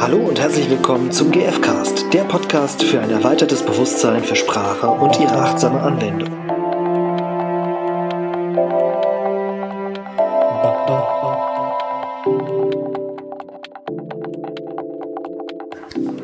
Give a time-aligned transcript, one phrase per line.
[0.00, 5.20] Hallo und herzlich willkommen zum GFcast, der Podcast für ein erweitertes Bewusstsein für Sprache und
[5.20, 6.30] ihre achtsame Anwendung.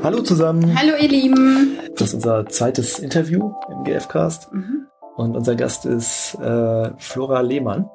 [0.03, 0.75] Hallo zusammen.
[0.81, 1.79] Hallo ihr Lieben.
[1.97, 4.87] Das ist unser zweites Interview im GFcast mhm.
[5.17, 7.91] und unser Gast ist äh, Flora Lehmann.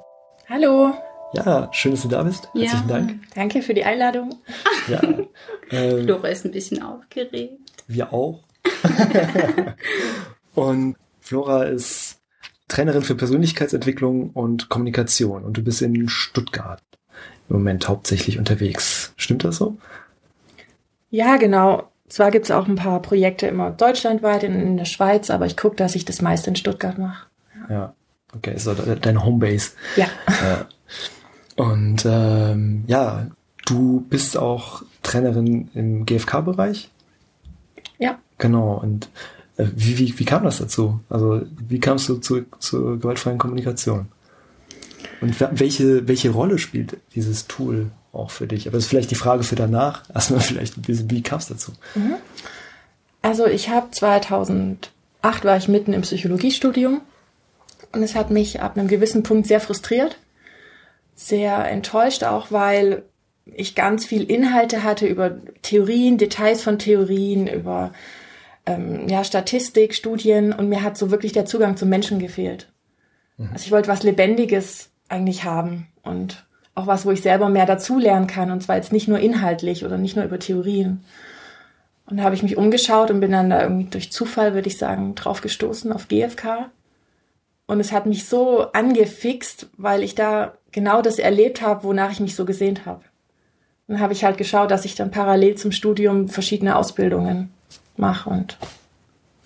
[0.48, 0.92] Hallo.
[1.32, 2.48] Ja, schön, dass du da bist.
[2.54, 3.14] Herzlichen ja, Dank.
[3.34, 4.36] Danke für die Einladung.
[4.86, 5.00] Ja.
[5.72, 7.58] Ähm, Flora ist ein bisschen aufgeregt.
[7.88, 8.42] Wir auch.
[10.54, 12.20] und Flora ist
[12.68, 16.82] Trainerin für Persönlichkeitsentwicklung und Kommunikation und du bist in Stuttgart
[17.48, 19.12] im Moment hauptsächlich unterwegs.
[19.16, 19.76] Stimmt das so?
[21.10, 21.90] Ja, genau.
[22.08, 25.56] Zwar gibt es auch ein paar Projekte immer deutschlandweit in, in der Schweiz, aber ich
[25.56, 27.26] gucke, dass ich das meiste in Stuttgart mache.
[27.68, 27.74] Ja.
[27.74, 27.94] ja,
[28.34, 29.72] okay, ist so deine Homebase.
[29.96, 30.06] Ja.
[30.26, 33.26] Äh, und ähm, ja,
[33.66, 36.90] du bist auch Trainerin im GFK-Bereich.
[37.98, 38.18] Ja.
[38.38, 38.74] Genau.
[38.74, 39.08] Und
[39.56, 41.00] äh, wie, wie, wie kam das dazu?
[41.08, 44.06] Also wie kamst du zu, zur gewaltfreien Kommunikation?
[45.20, 48.66] Und welche, welche Rolle spielt dieses Tool auch für dich?
[48.66, 50.02] Aber das ist vielleicht die Frage für danach.
[50.14, 51.72] Erstmal vielleicht, wie, wie kam es dazu?
[51.94, 52.14] Mhm.
[53.22, 54.88] Also ich habe 2008
[55.44, 57.00] war ich mitten im Psychologiestudium
[57.92, 60.18] und es hat mich ab einem gewissen Punkt sehr frustriert
[61.14, 63.04] sehr enttäuscht, auch weil
[63.44, 67.92] ich ganz viel Inhalte hatte über Theorien, Details von Theorien, über
[68.66, 72.68] ähm, ja, Statistik, Studien und mir hat so wirklich der Zugang zum Menschen gefehlt.
[73.36, 73.50] Mhm.
[73.52, 78.26] Also ich wollte was Lebendiges eigentlich haben und auch was, wo ich selber mehr dazulernen
[78.26, 81.04] kann und zwar jetzt nicht nur inhaltlich oder nicht nur über Theorien.
[82.06, 84.78] Und da habe ich mich umgeschaut und bin dann da irgendwie durch Zufall, würde ich
[84.78, 86.70] sagen, drauf gestoßen auf GFK.
[87.66, 92.20] Und es hat mich so angefixt, weil ich da genau das erlebt habe, wonach ich
[92.20, 93.02] mich so gesehnt habe.
[93.88, 97.50] Dann habe ich halt geschaut, dass ich dann parallel zum Studium verschiedene Ausbildungen
[97.96, 98.56] mache und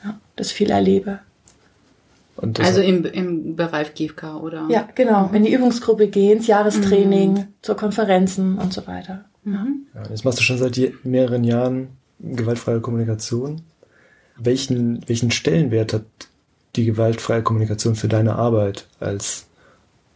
[0.05, 1.21] ja, das viel erlebe.
[2.59, 4.67] also im, im Bereich GFK, oder?
[4.69, 5.31] Ja, genau.
[5.33, 7.47] In die Übungsgruppe gehen, ins Jahrestraining, mhm.
[7.63, 9.25] zur Konferenzen und so weiter.
[9.45, 9.87] Mhm.
[9.95, 11.89] Ja, das machst du schon seit mehreren Jahren
[12.21, 13.63] gewaltfreie Kommunikation.
[14.37, 16.05] Welchen, welchen Stellenwert hat
[16.77, 19.47] die gewaltfreie Kommunikation für deine Arbeit als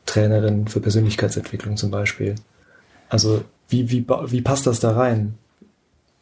[0.07, 2.35] Trainerin für Persönlichkeitsentwicklung zum Beispiel.
[3.09, 5.35] Also wie, wie, wie passt das da rein?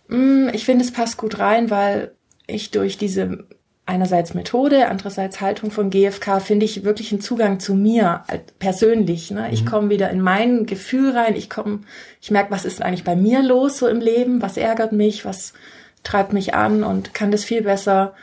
[0.08, 2.12] Mm, ich finde, es passt gut rein, weil
[2.46, 3.44] ich durch diese
[3.88, 8.22] einerseits Methode, andererseits Haltung von GFK finde ich wirklich einen Zugang zu mir
[8.58, 9.30] persönlich.
[9.30, 9.50] Ne?
[9.50, 9.68] Ich mhm.
[9.68, 11.34] komme wieder in mein Gefühl rein.
[11.34, 11.80] Ich komme,
[12.20, 15.54] ich merke, was ist eigentlich bei mir los so im Leben, was ärgert mich, was
[16.02, 18.14] treibt mich an und kann das viel besser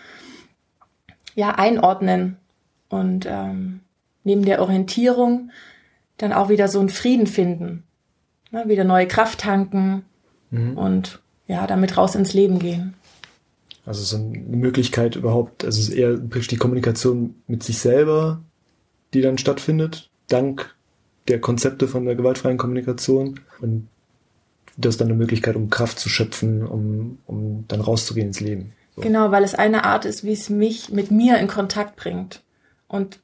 [1.34, 2.38] ja einordnen
[2.90, 3.82] und ähm,
[4.24, 5.50] neben der Orientierung
[6.18, 7.84] dann auch wieder so einen Frieden finden.
[8.56, 10.06] Ne, wieder neue Kraft tanken
[10.50, 10.78] mhm.
[10.78, 12.94] und ja, damit raus ins Leben gehen.
[13.86, 18.42] Also so eine Möglichkeit überhaupt, also es ist eher die Kommunikation mit sich selber,
[19.14, 20.74] die dann stattfindet, dank
[21.28, 23.42] der Konzepte von der gewaltfreien Kommunikation.
[23.60, 23.90] Und
[24.78, 28.72] das ist dann eine Möglichkeit, um Kraft zu schöpfen, um, um dann rauszugehen ins Leben.
[28.96, 29.02] So.
[29.02, 32.42] Genau, weil es eine Art ist, wie es mich mit mir in Kontakt bringt.
[32.88, 33.20] Und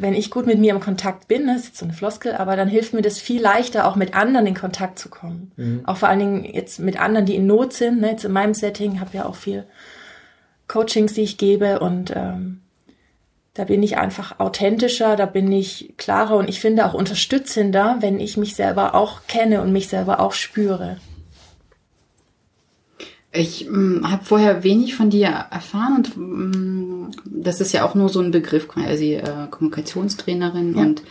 [0.00, 2.56] wenn ich gut mit mir im Kontakt bin, das ist jetzt so eine Floskel, aber
[2.56, 5.52] dann hilft mir das viel leichter, auch mit anderen in Kontakt zu kommen.
[5.56, 5.82] Mhm.
[5.84, 8.00] Auch vor allen Dingen jetzt mit anderen, die in Not sind.
[8.00, 8.10] Ne?
[8.10, 9.64] Jetzt in meinem Setting habe ja auch viel
[10.66, 12.60] Coachings, die ich gebe und ähm,
[13.54, 18.20] da bin ich einfach authentischer, da bin ich klarer und ich finde auch unterstützender, wenn
[18.20, 20.98] ich mich selber auch kenne und mich selber auch spüre.
[23.30, 28.08] Ich ähm, habe vorher wenig von dir erfahren und ähm, das ist ja auch nur
[28.08, 30.82] so ein Begriff, quasi äh, Kommunikationstrainerin ja.
[30.82, 31.02] und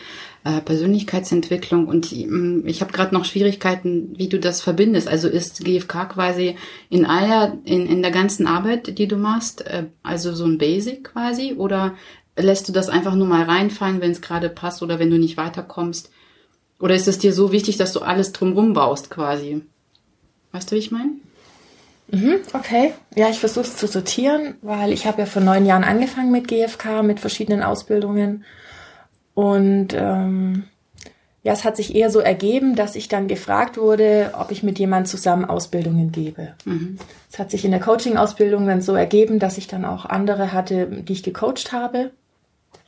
[0.43, 5.07] äh, Persönlichkeitsentwicklung und ähm, ich habe gerade noch Schwierigkeiten, wie du das verbindest.
[5.07, 6.55] Also ist GFK quasi
[6.89, 11.03] in aller, in, in der ganzen Arbeit, die du machst, äh, also so ein Basic
[11.03, 11.93] quasi oder
[12.35, 15.37] lässt du das einfach nur mal reinfallen, wenn es gerade passt oder wenn du nicht
[15.37, 16.09] weiterkommst?
[16.79, 19.61] Oder ist es dir so wichtig, dass du alles drumrum baust quasi?
[20.51, 21.11] Weißt du, wie ich meine?
[22.09, 22.93] Mhm, okay.
[23.15, 26.47] Ja, ich versuche es zu sortieren, weil ich habe ja vor neun Jahren angefangen mit
[26.47, 28.45] GFK, mit verschiedenen Ausbildungen.
[29.33, 30.63] Und ähm,
[31.43, 34.79] ja, es hat sich eher so ergeben, dass ich dann gefragt wurde, ob ich mit
[34.79, 36.53] jemand zusammen Ausbildungen gebe.
[36.65, 36.97] Mhm.
[37.31, 40.87] Es hat sich in der Coaching-Ausbildung dann so ergeben, dass ich dann auch andere hatte,
[40.87, 42.11] die ich gecoacht habe.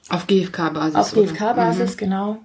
[0.10, 0.96] Auf GFK-Basis.
[0.96, 1.98] Auf GFK-Basis, mhm.
[1.98, 2.38] genau.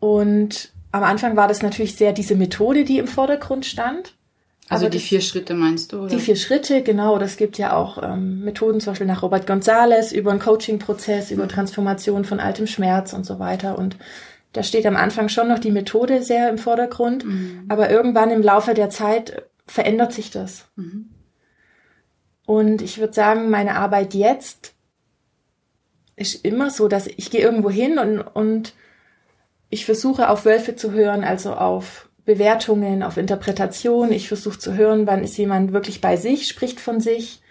[0.00, 4.14] Und am Anfang war das natürlich sehr diese Methode, die im Vordergrund stand.
[4.68, 6.00] Also die vier Schritte meinst du?
[6.00, 6.08] Oder?
[6.08, 7.18] Die vier Schritte, genau.
[7.18, 11.46] Das gibt ja auch ähm, Methoden, zum Beispiel nach Robert Gonzales, über einen Coaching-Prozess, über
[11.48, 13.78] Transformation von altem Schmerz und so weiter.
[13.78, 13.96] Und
[14.52, 17.24] da steht am Anfang schon noch die Methode sehr im Vordergrund.
[17.24, 17.66] Mhm.
[17.68, 20.66] Aber irgendwann im Laufe der Zeit verändert sich das.
[20.76, 21.10] Mhm.
[22.46, 24.74] Und ich würde sagen, meine Arbeit jetzt
[26.16, 28.74] ist immer so, dass ich gehe irgendwo hin und, und
[29.70, 34.12] ich versuche auf Wölfe zu hören, also auf Bewertungen, auf Interpretation.
[34.12, 37.42] Ich versuche zu hören, wann ist jemand wirklich bei sich, spricht von sich,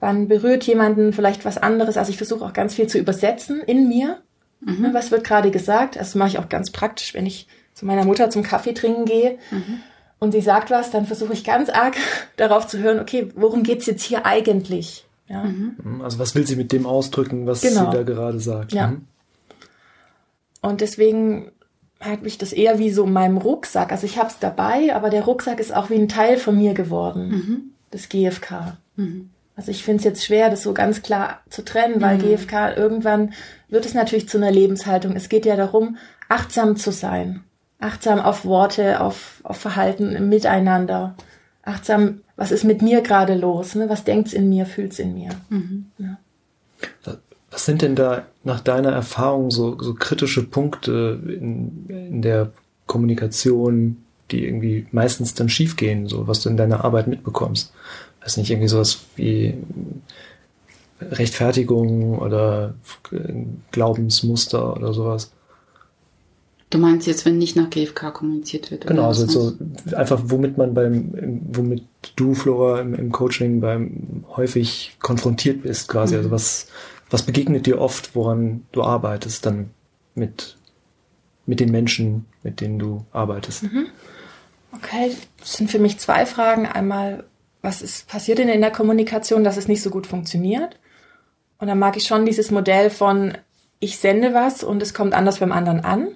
[0.00, 1.96] wann berührt jemanden vielleicht was anderes.
[1.96, 4.20] Also ich versuche auch ganz viel zu übersetzen in mir.
[4.60, 4.90] Mhm.
[4.92, 5.96] Was wird gerade gesagt?
[5.96, 9.38] Das mache ich auch ganz praktisch, wenn ich zu meiner Mutter zum Kaffee trinken gehe.
[9.50, 9.80] Mhm
[10.24, 11.96] und sie sagt was, dann versuche ich ganz arg
[12.36, 15.06] darauf zu hören, okay, worum geht's jetzt hier eigentlich?
[15.28, 15.44] Ja.
[15.44, 16.00] Mhm.
[16.02, 17.90] Also was will sie mit dem ausdrücken, was genau.
[17.90, 18.72] sie da gerade sagt?
[18.72, 18.88] Ja.
[18.88, 19.06] Mhm.
[20.60, 21.52] Und deswegen
[22.10, 23.92] hat mich das eher wie so in meinem Rucksack.
[23.92, 26.74] Also ich habe es dabei, aber der Rucksack ist auch wie ein Teil von mir
[26.74, 27.62] geworden, mhm.
[27.90, 28.76] das GFK.
[28.96, 29.30] Mhm.
[29.56, 32.22] Also ich finde es jetzt schwer, das so ganz klar zu trennen, weil mhm.
[32.22, 33.32] GFK irgendwann
[33.68, 35.14] wird es natürlich zu einer Lebenshaltung.
[35.14, 35.96] Es geht ja darum,
[36.28, 37.44] achtsam zu sein
[37.84, 41.14] achtsam auf Worte, auf, auf Verhalten im Miteinander.
[41.62, 43.74] Achtsam, was ist mit mir gerade los?
[43.74, 43.88] Ne?
[43.88, 45.30] Was denkt's in mir, fühlt's in mir?
[45.50, 45.86] Mhm.
[45.98, 46.18] Ja.
[47.50, 52.52] Was sind denn da nach deiner Erfahrung so, so kritische Punkte in, in der
[52.86, 53.96] Kommunikation,
[54.30, 57.72] die irgendwie meistens dann schiefgehen, so was du in deiner Arbeit mitbekommst?
[58.22, 59.54] Weiß nicht, irgendwie sowas wie
[61.00, 62.74] Rechtfertigung oder
[63.70, 65.30] Glaubensmuster oder sowas?
[66.70, 68.86] Du meinst jetzt, wenn nicht nach GFK kommuniziert wird?
[68.86, 69.52] Genau, also so
[69.94, 71.84] einfach, womit man beim, womit
[72.16, 76.16] du, Flora, im, im Coaching beim häufig konfrontiert bist, quasi.
[76.16, 76.34] Also mhm.
[76.34, 76.66] Also was,
[77.10, 79.70] was begegnet dir oft, woran du arbeitest, dann
[80.14, 80.56] mit,
[81.46, 83.64] mit den Menschen, mit denen du arbeitest?
[83.64, 83.86] Mhm.
[84.72, 86.66] Okay, das sind für mich zwei Fragen.
[86.66, 87.24] Einmal,
[87.62, 90.78] was ist passiert denn in der Kommunikation, dass es nicht so gut funktioniert?
[91.58, 93.38] Und dann mag ich schon dieses Modell von,
[93.78, 96.08] ich sende was und es kommt anders beim anderen an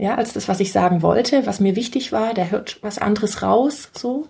[0.00, 2.32] ja, als das, was ich sagen wollte, was mir wichtig war.
[2.32, 4.28] Der hört was anderes raus, so.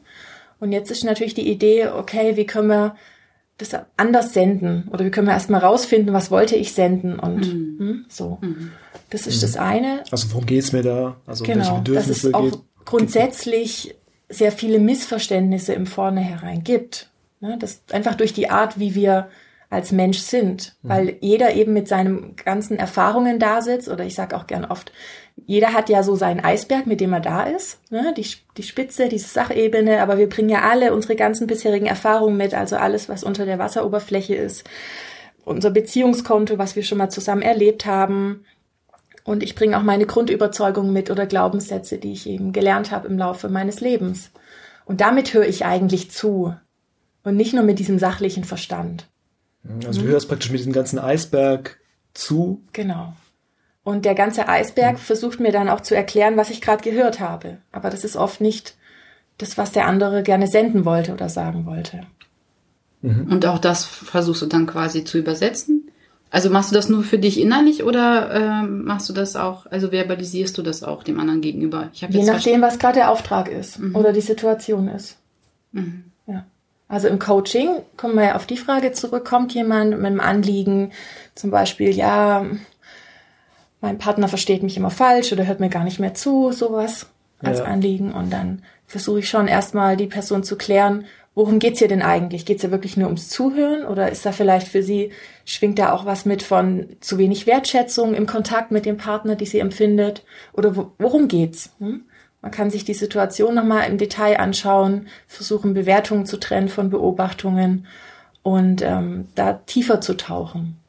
[0.58, 2.96] Und jetzt ist natürlich die Idee, okay, wie können wir
[3.60, 4.88] das anders senden?
[4.90, 7.18] Oder wie können wir erstmal rausfinden, was wollte ich senden?
[7.18, 7.78] Und mhm.
[7.78, 8.38] hm, so.
[8.40, 8.72] Mhm.
[9.10, 9.40] Das ist mhm.
[9.42, 10.02] das eine.
[10.10, 11.16] Also worum geht's mir da?
[11.26, 12.58] Also genau, dass es auch geht?
[12.84, 13.94] grundsätzlich
[14.28, 17.10] sehr viele Missverständnisse im Vornherein gibt.
[17.40, 17.56] Ne?
[17.58, 19.28] Das einfach durch die Art, wie wir
[19.70, 20.88] als Mensch sind, mhm.
[20.88, 24.92] weil jeder eben mit seinen ganzen Erfahrungen da sitzt oder ich sage auch gern oft,
[25.50, 28.14] jeder hat ja so seinen Eisberg, mit dem er da ist, ne?
[28.16, 28.24] die,
[28.56, 32.76] die Spitze, diese Sachebene, aber wir bringen ja alle unsere ganzen bisherigen Erfahrungen mit, also
[32.76, 34.62] alles, was unter der Wasseroberfläche ist,
[35.44, 38.44] unser Beziehungskonto, was wir schon mal zusammen erlebt haben.
[39.24, 43.18] Und ich bringe auch meine Grundüberzeugungen mit oder Glaubenssätze, die ich eben gelernt habe im
[43.18, 44.30] Laufe meines Lebens.
[44.84, 46.54] Und damit höre ich eigentlich zu
[47.24, 49.08] und nicht nur mit diesem sachlichen Verstand.
[49.84, 51.80] Also du hörst praktisch mit diesem ganzen Eisberg
[52.14, 52.62] zu.
[52.72, 53.14] Genau.
[53.90, 54.98] Und der ganze Eisberg mhm.
[54.98, 57.58] versucht mir dann auch zu erklären, was ich gerade gehört habe.
[57.72, 58.76] Aber das ist oft nicht
[59.38, 62.02] das, was der andere gerne senden wollte oder sagen wollte.
[63.02, 63.32] Mhm.
[63.32, 65.90] Und auch das versuchst du dann quasi zu übersetzen?
[66.30, 69.88] Also machst du das nur für dich innerlich oder äh, machst du das auch, also
[69.88, 71.88] verbalisierst du das auch dem anderen gegenüber?
[71.92, 73.96] Ich Je nachdem, was gerade der Auftrag ist mhm.
[73.96, 75.18] oder die Situation ist.
[75.72, 76.04] Mhm.
[76.28, 76.44] Ja.
[76.86, 80.92] Also im Coaching kommen wir ja auf die Frage zurück, kommt jemand mit einem Anliegen,
[81.34, 82.46] zum Beispiel, ja,
[83.80, 87.06] mein Partner versteht mich immer falsch oder hört mir gar nicht mehr zu, sowas
[87.38, 87.64] als ja.
[87.64, 88.12] Anliegen.
[88.12, 92.44] Und dann versuche ich schon erstmal die Person zu klären, worum geht's hier denn eigentlich?
[92.44, 95.12] Geht's ja wirklich nur ums Zuhören oder ist da vielleicht für sie,
[95.44, 99.46] schwingt da auch was mit von zu wenig Wertschätzung im Kontakt mit dem Partner, die
[99.46, 100.24] sie empfindet?
[100.52, 101.70] Oder wo, worum geht's?
[101.78, 102.02] Hm?
[102.42, 107.86] Man kann sich die Situation nochmal im Detail anschauen, versuchen Bewertungen zu trennen von Beobachtungen
[108.42, 110.79] und ähm, da tiefer zu tauchen.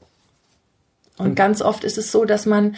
[1.21, 2.75] Und ganz oft ist es so, dass man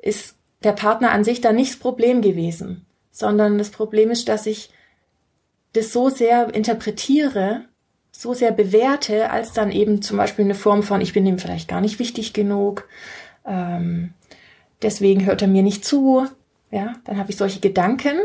[0.00, 4.46] ist der Partner an sich da nicht das Problem gewesen, sondern das Problem ist, dass
[4.46, 4.70] ich
[5.72, 7.64] das so sehr interpretiere,
[8.10, 11.68] so sehr bewerte, als dann eben zum Beispiel eine Form von, ich bin ihm vielleicht
[11.68, 12.88] gar nicht wichtig genug,
[13.46, 14.14] ähm,
[14.82, 16.26] deswegen hört er mir nicht zu,
[16.70, 18.18] ja, dann habe ich solche Gedanken.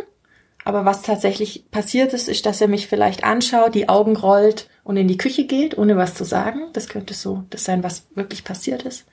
[0.65, 4.96] Aber was tatsächlich passiert ist, ist, dass er mich vielleicht anschaut, die Augen rollt und
[4.96, 6.62] in die Küche geht, ohne was zu sagen.
[6.72, 9.05] Das könnte so das sein, was wirklich passiert ist.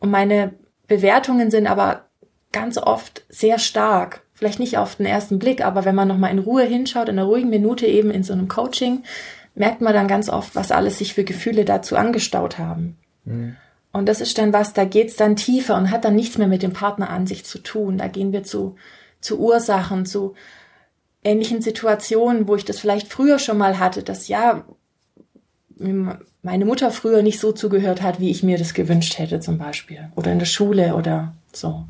[0.00, 0.54] Und meine
[0.88, 2.06] Bewertungen sind aber
[2.52, 4.22] ganz oft sehr stark.
[4.34, 7.28] Vielleicht nicht auf den ersten Blick, aber wenn man nochmal in Ruhe hinschaut, in einer
[7.28, 9.04] ruhigen Minute eben in so einem Coaching,
[9.54, 12.96] merkt man dann ganz oft, was alles sich für Gefühle dazu angestaut haben.
[13.24, 13.56] Mhm.
[13.92, 16.62] Und das ist dann was, da geht's dann tiefer und hat dann nichts mehr mit
[16.62, 17.98] dem Partner an sich zu tun.
[17.98, 18.76] Da gehen wir zu,
[19.20, 20.34] zu Ursachen, zu
[21.24, 24.64] ähnlichen Situationen, wo ich das vielleicht früher schon mal hatte, dass ja,
[25.80, 30.10] meine Mutter früher nicht so zugehört hat, wie ich mir das gewünscht hätte zum Beispiel.
[30.14, 31.84] Oder in der Schule oder so.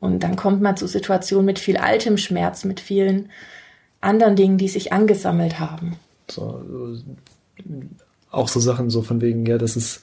[0.00, 3.30] Und dann kommt man zu Situationen mit viel altem Schmerz, mit vielen
[4.00, 5.96] anderen Dingen, die sich angesammelt haben.
[6.28, 6.62] So,
[8.30, 10.02] auch so Sachen so von wegen, ja, das ist,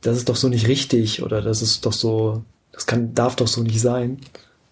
[0.00, 3.48] das ist doch so nicht richtig oder das ist doch so, das kann, darf doch
[3.48, 4.18] so nicht sein.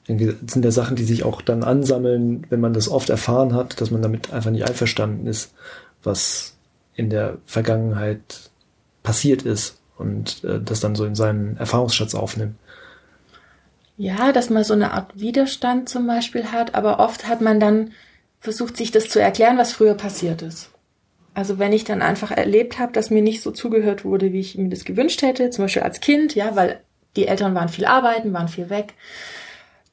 [0.06, 3.80] Irgendwie sind ja Sachen, die sich auch dann ansammeln, wenn man das oft erfahren hat,
[3.80, 5.52] dass man damit einfach nicht einverstanden ist,
[6.02, 6.56] was
[6.94, 8.50] in der Vergangenheit
[9.02, 12.56] passiert ist und äh, das dann so in seinen Erfahrungsschatz aufnimmt.
[13.96, 17.92] Ja, dass man so eine Art Widerstand zum Beispiel hat, aber oft hat man dann
[18.40, 20.70] versucht, sich das zu erklären, was früher passiert ist.
[21.34, 24.56] Also wenn ich dann einfach erlebt habe, dass mir nicht so zugehört wurde, wie ich
[24.56, 26.80] mir das gewünscht hätte, zum Beispiel als Kind, ja, weil
[27.16, 28.94] die Eltern waren viel arbeiten, waren viel weg,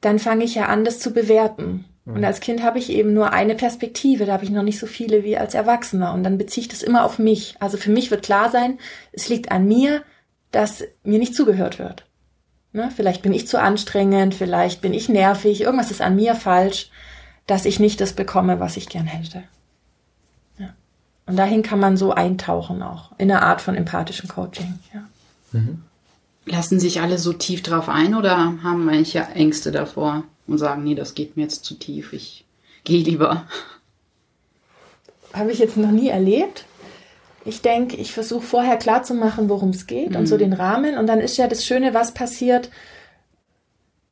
[0.00, 1.84] dann fange ich ja an, das zu bewerten.
[2.14, 4.86] Und als Kind habe ich eben nur eine Perspektive, da habe ich noch nicht so
[4.86, 6.14] viele wie als Erwachsener.
[6.14, 7.56] Und dann beziehe ich das immer auf mich.
[7.60, 8.78] Also für mich wird klar sein,
[9.12, 10.02] es liegt an mir,
[10.50, 12.06] dass mir nicht zugehört wird.
[12.72, 12.90] Ne?
[12.94, 16.90] Vielleicht bin ich zu anstrengend, vielleicht bin ich nervig, irgendwas ist an mir falsch,
[17.46, 19.42] dass ich nicht das bekomme, was ich gern hätte.
[20.58, 20.70] Ja.
[21.26, 24.78] Und dahin kann man so eintauchen auch, in eine Art von empathischem Coaching.
[24.94, 25.02] Ja.
[25.52, 25.82] Mhm.
[26.46, 30.94] Lassen sich alle so tief drauf ein oder haben manche Ängste davor und sagen, nee,
[30.94, 32.44] das geht mir jetzt zu tief, ich
[32.84, 33.46] gehe lieber?
[35.32, 36.64] Habe ich jetzt noch nie erlebt.
[37.44, 40.16] Ich denke, ich versuche vorher klarzumachen, worum es geht mhm.
[40.16, 40.40] und so mhm.
[40.40, 40.98] den Rahmen.
[40.98, 42.70] Und dann ist ja das Schöne, was passiert,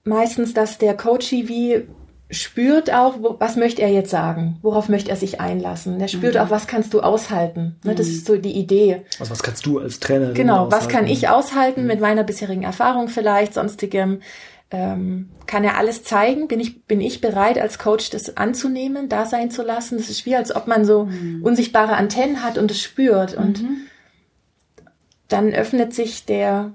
[0.04, 1.82] meistens, dass der Coachie wie
[2.30, 4.58] spürt auch, wo, was möchte er jetzt sagen?
[4.62, 5.98] Worauf möchte er sich einlassen?
[5.98, 6.40] Der spürt mhm.
[6.40, 7.76] auch, was kannst du aushalten?
[7.84, 8.12] Ne, das mhm.
[8.12, 9.02] ist so die Idee.
[9.20, 10.72] Also was kannst du als Trainerin Genau, aushalten?
[10.72, 11.86] was kann ich aushalten mhm.
[11.86, 14.20] mit meiner bisherigen Erfahrung vielleicht, sonstigem?
[14.70, 16.48] Ähm, kann er alles zeigen?
[16.48, 19.96] Bin ich, bin ich bereit, als Coach das anzunehmen, da sein zu lassen?
[19.96, 21.42] Das ist wie, als ob man so mhm.
[21.42, 23.34] unsichtbare Antennen hat und es spürt.
[23.34, 23.76] Und mhm.
[25.28, 26.72] dann öffnet sich der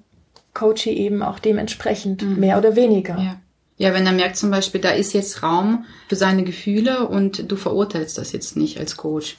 [0.54, 2.40] Coach eben auch dementsprechend, mhm.
[2.40, 3.18] mehr oder weniger.
[3.18, 3.42] Ja.
[3.78, 7.56] Ja, wenn er merkt zum Beispiel, da ist jetzt Raum für seine Gefühle und du
[7.56, 9.38] verurteilst das jetzt nicht als Coach.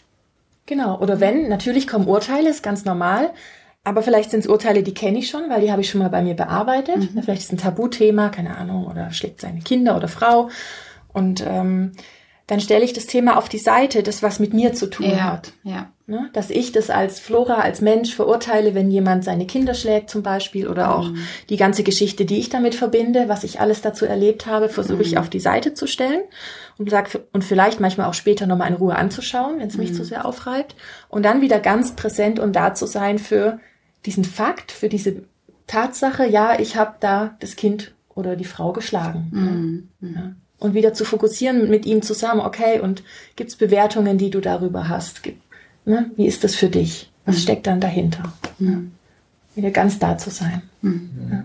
[0.66, 0.98] Genau.
[0.98, 3.30] Oder wenn, natürlich kommen Urteile, ist ganz normal.
[3.84, 6.10] Aber vielleicht sind es Urteile, die kenne ich schon, weil die habe ich schon mal
[6.10, 6.98] bei mir bearbeitet.
[6.98, 7.22] Mhm.
[7.22, 10.50] Vielleicht ist es ein Tabuthema, keine Ahnung, oder schlägt seine Kinder oder Frau.
[11.12, 11.92] Und ähm,
[12.46, 15.32] dann stelle ich das Thema auf die Seite, das was mit mir zu tun ja,
[15.32, 15.52] hat.
[15.62, 15.90] Ja.
[16.06, 16.28] Ne?
[16.32, 20.68] Dass ich das als Flora, als Mensch verurteile, wenn jemand seine Kinder schlägt zum Beispiel
[20.68, 21.18] oder auch mhm.
[21.48, 25.02] die ganze Geschichte, die ich damit verbinde, was ich alles dazu erlebt habe, versuche mhm.
[25.02, 26.22] ich auf die Seite zu stellen
[26.78, 29.94] und sag, und vielleicht manchmal auch später nochmal in Ruhe anzuschauen, wenn es mich mhm.
[29.94, 30.76] zu sehr aufreibt.
[31.08, 33.58] Und dann wieder ganz präsent und da zu sein für
[34.06, 35.22] diesen Fakt, für diese
[35.66, 39.28] Tatsache, ja, ich habe da das Kind oder die Frau geschlagen.
[40.00, 40.08] Mhm.
[40.08, 40.14] mhm.
[40.14, 40.32] Ja
[40.62, 43.02] und wieder zu fokussieren mit ihm zusammen, okay, und
[43.34, 45.24] gibt's Bewertungen, die du darüber hast?
[45.24, 45.42] Gibt,
[45.84, 46.10] ne?
[46.16, 47.10] Wie ist das für dich?
[47.26, 47.40] Was mhm.
[47.40, 48.32] steckt dann dahinter?
[48.60, 48.92] Mhm.
[49.56, 50.62] Wieder ganz da zu sein.
[50.80, 51.10] Mhm.
[51.30, 51.44] Ja.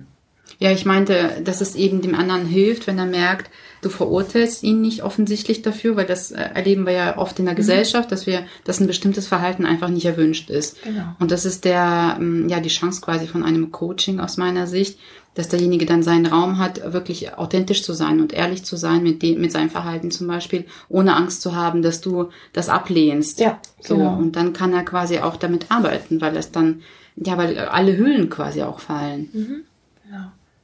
[0.59, 4.81] Ja, ich meinte, dass es eben dem anderen hilft, wenn er merkt, du verurteilst ihn
[4.81, 7.57] nicht offensichtlich dafür, weil das äh, erleben wir ja oft in der mhm.
[7.57, 10.81] Gesellschaft, dass wir, dass ein bestimmtes Verhalten einfach nicht erwünscht ist.
[10.83, 11.15] Genau.
[11.19, 14.97] Und das ist der, ähm, ja, die Chance quasi von einem Coaching aus meiner Sicht,
[15.35, 19.21] dass derjenige dann seinen Raum hat, wirklich authentisch zu sein und ehrlich zu sein mit
[19.21, 23.39] dem, mit seinem Verhalten zum Beispiel, ohne Angst zu haben, dass du das ablehnst.
[23.39, 23.97] Ja, so.
[23.97, 24.17] Genau.
[24.17, 26.81] Und dann kann er quasi auch damit arbeiten, weil es dann,
[27.15, 29.29] ja, weil alle Hüllen quasi auch fallen.
[29.31, 29.63] Mhm.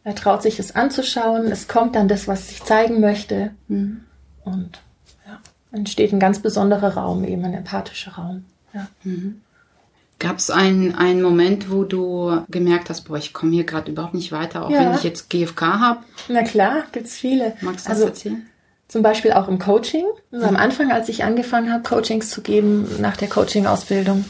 [0.04, 3.52] Er traut sich es anzuschauen, es kommt dann das, was sich zeigen möchte.
[3.68, 4.02] Mhm.
[4.44, 4.80] Und
[5.26, 5.40] ja,
[5.72, 8.46] entsteht ein ganz besonderer Raum, eben ein empathischer Raum.
[8.74, 8.88] Ja.
[9.04, 9.42] Mhm.
[10.20, 14.14] Gab es einen, einen Moment, wo du gemerkt hast, boah, ich komme hier gerade überhaupt
[14.14, 14.80] nicht weiter, auch ja.
[14.80, 16.00] wenn ich jetzt GFK habe?
[16.30, 17.56] Na klar, gibt's viele.
[17.62, 18.46] Magst du das also, erzählen?
[18.88, 20.06] Zum Beispiel auch im Coaching.
[20.32, 24.24] Also am Anfang, als ich angefangen habe, Coachings zu geben nach der Coaching-Ausbildung,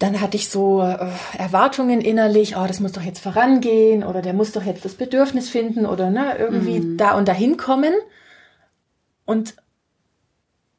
[0.00, 0.96] dann hatte ich so äh,
[1.38, 5.50] Erwartungen innerlich, oh, das muss doch jetzt vorangehen oder der muss doch jetzt das Bedürfnis
[5.50, 6.96] finden oder ne, irgendwie mhm.
[6.96, 7.92] da und dahin kommen.
[9.26, 9.54] Und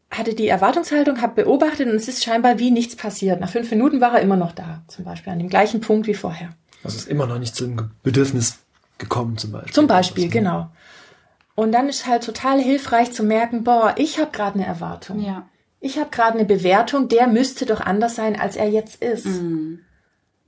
[0.10, 3.40] hatte die Erwartungshaltung, habe beobachtet und es ist scheinbar wie nichts passiert.
[3.40, 6.16] Nach fünf Minuten war er immer noch da, zum Beispiel, an dem gleichen Punkt wie
[6.16, 6.50] vorher.
[6.84, 8.58] Also ist immer noch nicht zum Bedürfnis
[8.98, 9.74] gekommen, zum Beispiel.
[9.74, 10.68] Zum Beispiel, genau.
[11.54, 15.22] Und dann ist halt total hilfreich zu merken, boah, ich habe gerade eine Erwartung.
[15.22, 15.48] Ja.
[15.82, 19.26] Ich habe gerade eine Bewertung, der müsste doch anders sein, als er jetzt ist.
[19.26, 19.80] Mhm.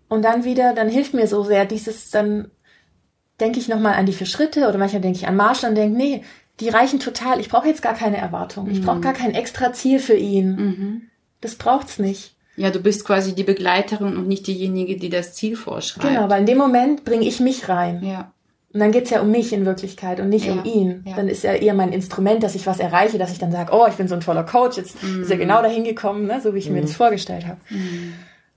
[0.07, 2.51] Und dann wieder, dann hilft mir so sehr dieses, dann
[3.39, 5.97] denke ich nochmal an die vier Schritte oder manchmal denke ich an Marshall und denke,
[5.97, 6.23] nee,
[6.59, 7.39] die reichen total.
[7.39, 8.69] Ich brauche jetzt gar keine Erwartung.
[8.69, 9.01] Ich brauche mhm.
[9.01, 10.55] gar kein extra Ziel für ihn.
[10.55, 11.01] Mhm.
[11.41, 12.35] Das braucht's nicht.
[12.55, 16.07] Ja, du bist quasi die Begleiterin und nicht diejenige, die das Ziel vorschreibt.
[16.07, 18.03] Genau, weil in dem Moment bringe ich mich rein.
[18.03, 18.31] Ja.
[18.73, 21.03] Und dann geht's ja um mich in Wirklichkeit und nicht ja, um ihn.
[21.05, 21.15] Ja.
[21.15, 23.85] Dann ist er eher mein Instrument, dass ich was erreiche, dass ich dann sage, oh,
[23.87, 25.21] ich bin so ein toller Coach, jetzt mhm.
[25.21, 26.75] ist er genau dahin gekommen, ne, so wie ich mhm.
[26.75, 27.59] mir das vorgestellt habe.
[27.69, 28.13] Mhm.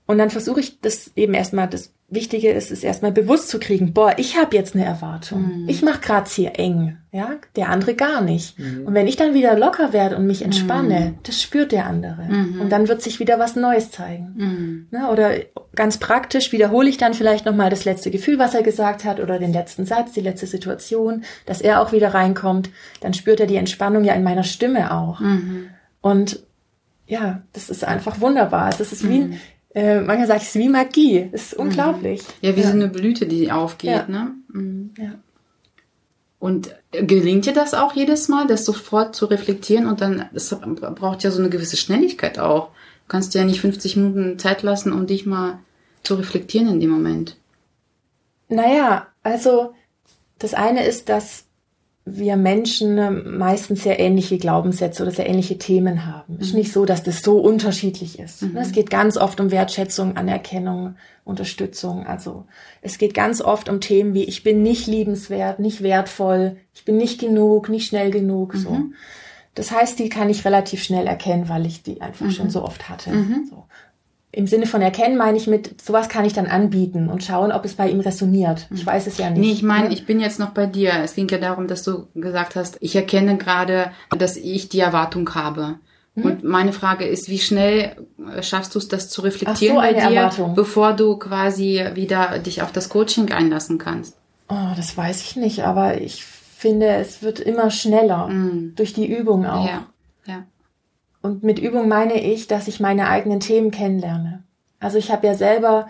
[0.07, 3.91] Und dann versuche ich das eben erstmal das Wichtige ist, ist erstmal bewusst zu kriegen,
[3.91, 5.63] boah, ich habe jetzt eine Erwartung.
[5.63, 5.69] Mhm.
[5.69, 8.57] Ich mache gerade hier eng, ja, der andere gar nicht.
[8.57, 8.87] Mhm.
[8.87, 11.19] Und wenn ich dann wieder locker werde und mich entspanne, mhm.
[11.23, 12.23] das spürt der andere.
[12.23, 12.61] Mhm.
[12.61, 14.33] Und dann wird sich wieder was Neues zeigen.
[14.37, 14.87] Mhm.
[14.89, 15.09] Ne?
[15.11, 15.31] Oder
[15.75, 19.37] ganz praktisch wiederhole ich dann vielleicht nochmal das letzte Gefühl, was er gesagt hat, oder
[19.37, 22.69] den letzten Satz, die letzte Situation, dass er auch wieder reinkommt.
[23.01, 25.19] Dann spürt er die Entspannung ja in meiner Stimme auch.
[25.19, 25.71] Mhm.
[25.99, 26.41] Und
[27.05, 28.69] ja, das ist einfach wunderbar.
[28.77, 29.37] Das ist wie,
[29.77, 31.29] äh, manchmal ich es wie Magie.
[31.31, 32.23] Das ist unglaublich.
[32.41, 32.67] Ja, wie ja.
[32.67, 34.07] so eine Blüte, die aufgeht, ja.
[34.07, 34.31] ne?
[34.47, 34.91] Mhm.
[34.97, 35.13] Ja.
[36.39, 41.23] Und gelingt dir das auch jedes Mal, das sofort zu reflektieren und dann, es braucht
[41.23, 42.69] ja so eine gewisse Schnelligkeit auch.
[42.69, 45.59] Du kannst dir ja nicht 50 Minuten Zeit lassen, um dich mal
[46.01, 47.37] zu reflektieren in dem Moment.
[48.49, 49.75] Naja, also
[50.39, 51.45] das eine ist, dass
[52.09, 56.35] wir Menschen ähm, meistens sehr ähnliche Glaubenssätze oder sehr ähnliche Themen haben.
[56.35, 56.39] Mhm.
[56.39, 58.43] Es ist nicht so, dass das so unterschiedlich ist.
[58.43, 58.57] Mhm.
[58.57, 60.95] Es geht ganz oft um Wertschätzung, Anerkennung,
[61.25, 62.07] Unterstützung.
[62.07, 62.45] Also
[62.81, 66.95] es geht ganz oft um Themen wie ich bin nicht liebenswert, nicht wertvoll, ich bin
[66.95, 68.53] nicht genug, nicht schnell genug.
[68.53, 68.59] Mhm.
[68.59, 68.81] So.
[69.53, 72.51] Das heißt, die kann ich relativ schnell erkennen, weil ich die einfach schon mhm.
[72.51, 73.09] so oft hatte.
[73.09, 73.47] Mhm.
[73.49, 73.65] So
[74.31, 77.65] im Sinne von erkennen meine ich mit, sowas kann ich dann anbieten und schauen, ob
[77.65, 78.67] es bei ihm resoniert.
[78.73, 79.39] Ich weiß es ja nicht.
[79.39, 80.93] Nee, ich meine, ich bin jetzt noch bei dir.
[81.03, 85.33] Es ging ja darum, dass du gesagt hast, ich erkenne gerade, dass ich die Erwartung
[85.33, 85.79] habe.
[86.15, 86.23] Mhm.
[86.23, 87.95] Und meine Frage ist, wie schnell
[88.41, 90.55] schaffst du es, das zu reflektieren so, bei dir, Erwartung.
[90.55, 94.17] bevor du quasi wieder dich auf das Coaching einlassen kannst?
[94.49, 98.73] Oh, das weiß ich nicht, aber ich finde, es wird immer schneller mhm.
[98.75, 99.65] durch die Übung auch.
[99.65, 99.85] Ja.
[100.25, 100.45] ja.
[101.27, 104.43] Und mit Übung meine ich, dass ich meine eigenen Themen kennenlerne.
[104.79, 105.87] Also ich habe ja selber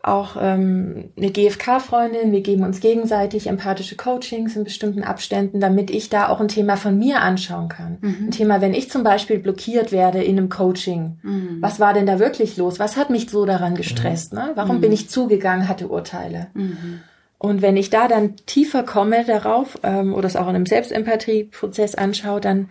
[0.00, 6.08] auch ähm, eine GFK-Freundin, wir geben uns gegenseitig empathische Coachings in bestimmten Abständen, damit ich
[6.08, 7.98] da auch ein Thema von mir anschauen kann.
[8.00, 8.16] Mhm.
[8.26, 11.58] Ein Thema, wenn ich zum Beispiel blockiert werde in einem Coaching, mhm.
[11.60, 12.78] was war denn da wirklich los?
[12.78, 14.32] Was hat mich so daran gestresst?
[14.32, 14.52] Ne?
[14.54, 14.82] Warum mhm.
[14.82, 16.46] bin ich zugegangen, hatte Urteile?
[16.54, 17.00] Mhm.
[17.38, 21.96] Und wenn ich da dann tiefer komme darauf ähm, oder es auch in einem Selbstempathie-Prozess
[21.96, 22.68] anschaue, dann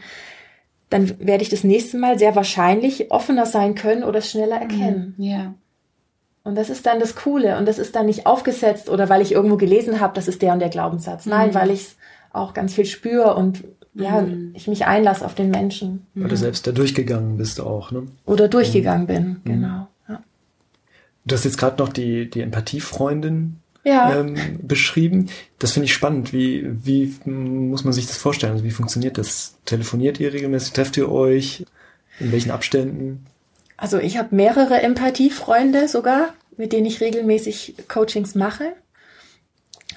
[0.96, 5.14] dann werde ich das nächste Mal sehr wahrscheinlich offener sein können oder es schneller erkennen.
[5.18, 5.54] Mhm, ja.
[6.44, 7.58] Und das ist dann das Coole.
[7.58, 10.54] Und das ist dann nicht aufgesetzt oder weil ich irgendwo gelesen habe, das ist der
[10.54, 11.26] und der Glaubenssatz.
[11.26, 11.54] Nein, mhm.
[11.56, 11.96] weil ich es
[12.32, 14.52] auch ganz viel spüre und ja, mhm.
[14.54, 16.06] ich mich einlasse auf den Menschen.
[16.16, 18.04] Oder du selbst da durchgegangen bist auch, ne?
[18.26, 19.08] Oder durchgegangen mhm.
[19.08, 19.88] bin, genau.
[20.08, 20.22] Ja.
[21.26, 24.20] Du hast jetzt gerade noch die, die Empathiefreundin ja.
[24.20, 25.30] ähm, beschrieben.
[25.60, 26.34] Das finde ich spannend.
[26.34, 28.54] Wie, wie muss man sich das vorstellen?
[28.54, 29.56] Also wie funktioniert das?
[29.66, 30.74] Telefoniert ihr regelmäßig?
[30.74, 31.66] Trefft ihr euch?
[32.20, 33.26] In welchen Abständen?
[33.78, 38.74] Also ich habe mehrere Empathiefreunde sogar, mit denen ich regelmäßig Coachings mache.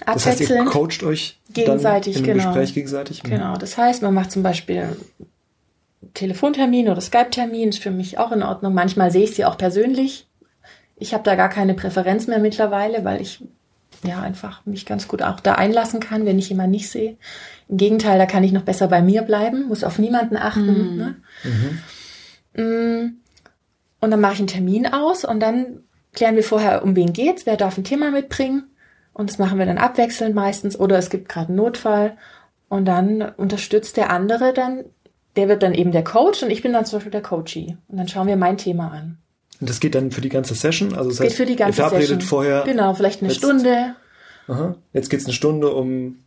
[0.05, 2.45] Das heißt, ihr coacht euch gegenseitig, dann im genau.
[2.45, 3.23] Gespräch gegenseitig?
[3.23, 3.31] Mhm.
[3.31, 3.57] Genau.
[3.57, 4.97] Das heißt, man macht zum Beispiel
[6.15, 8.75] Telefontermin oder Skype-Termin, ist für mich auch in Ordnung.
[8.75, 10.27] Manchmal sehe ich sie auch persönlich.
[10.97, 13.41] Ich habe da gar keine Präferenz mehr mittlerweile, weil ich
[14.05, 17.17] ja einfach mich ganz gut auch da einlassen kann, wenn ich jemanden nicht sehe.
[17.69, 20.93] Im Gegenteil, da kann ich noch besser bei mir bleiben, muss auf niemanden achten.
[20.93, 20.97] Mhm.
[20.97, 21.17] Ne?
[22.55, 22.63] Mhm.
[22.63, 23.17] Mm.
[24.01, 25.81] Und dann mache ich einen Termin aus und dann
[26.13, 28.65] klären wir vorher, um wen geht's, wer darf ein Thema mitbringen.
[29.13, 30.79] Und das machen wir dann abwechselnd meistens.
[30.79, 32.17] Oder es gibt gerade einen Notfall.
[32.69, 34.85] Und dann unterstützt der andere dann,
[35.37, 37.77] der wird dann eben der Coach und ich bin dann zum Beispiel der Coachie.
[37.89, 39.19] Und dann schauen wir mein Thema an.
[39.61, 40.95] Und das geht dann für die ganze Session?
[40.95, 42.21] Also das geht heißt, für die ganze ihr verabredet Session.
[42.23, 42.63] vorher.
[42.65, 43.95] Genau, vielleicht eine jetzt, Stunde.
[44.47, 44.75] Aha.
[44.93, 46.19] Jetzt geht's eine Stunde um,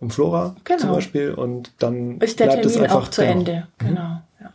[0.00, 0.80] um Flora genau.
[0.80, 3.32] zum Beispiel und dann ist der bleibt Termin es einfach, auch zu genau.
[3.32, 3.66] Ende.
[3.80, 3.86] Mhm.
[3.86, 4.22] Genau.
[4.40, 4.52] Ja.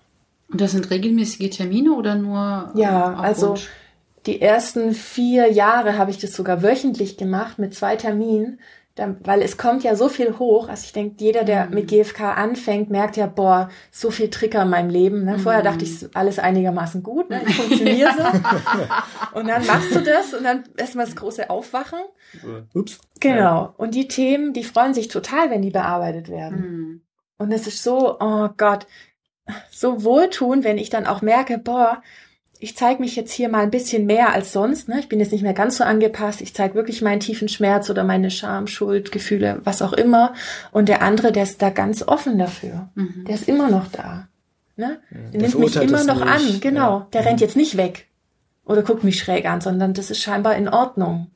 [0.49, 2.71] Und das sind regelmäßige Termine oder nur?
[2.75, 3.69] Ja, also Wunsch?
[4.25, 8.59] die ersten vier Jahre habe ich das sogar wöchentlich gemacht mit zwei Terminen
[8.95, 10.69] dann, weil es kommt ja so viel hoch.
[10.69, 11.75] Also ich denke, jeder, der mhm.
[11.75, 15.25] mit GFK anfängt, merkt ja, boah, so viel Trigger in meinem Leben.
[15.25, 15.37] Ne?
[15.37, 16.09] Vorher dachte ich, mhm.
[16.13, 17.41] alles einigermaßen gut, ne?
[17.45, 19.37] ich funktioniere so.
[19.37, 21.99] und dann machst du das und dann erstmal das große Aufwachen.
[22.73, 22.99] Ups.
[23.19, 23.73] Genau.
[23.77, 26.57] Und die Themen, die freuen sich total, wenn die bearbeitet werden.
[26.57, 27.01] Mhm.
[27.37, 28.87] Und es ist so, oh Gott,
[29.69, 32.01] so wohltun, wenn ich dann auch merke, boah,
[32.65, 34.89] ich zeige mich jetzt hier mal ein bisschen mehr als sonst.
[34.89, 34.99] Ne?
[34.99, 36.41] Ich bin jetzt nicht mehr ganz so angepasst.
[36.41, 40.33] Ich zeige wirklich meinen tiefen Schmerz oder meine Scham, Schuld, Gefühle, was auch immer.
[40.71, 42.89] Und der andere, der ist da ganz offen dafür.
[42.95, 43.25] Mhm.
[43.27, 44.27] Der ist immer noch da.
[44.77, 44.97] Ne?
[45.11, 46.55] Der nimmt mich immer noch nicht.
[46.55, 46.59] an.
[46.59, 46.97] Genau.
[46.97, 47.07] Ja.
[47.13, 47.27] Der mhm.
[47.27, 48.07] rennt jetzt nicht weg
[48.65, 51.27] oder guckt mich schräg an, sondern das ist scheinbar in Ordnung.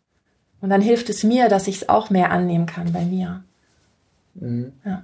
[0.61, 3.43] Und dann hilft es mir, dass ich es auch mehr annehmen kann bei mir.
[4.33, 4.73] Mhm.
[4.83, 5.03] Ja.